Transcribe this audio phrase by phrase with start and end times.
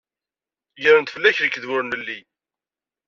[0.83, 2.19] Gren-d fell-ak lekdeb ur nelli.